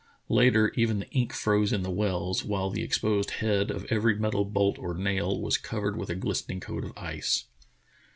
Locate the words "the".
0.97-1.09, 1.83-1.91, 2.71-2.81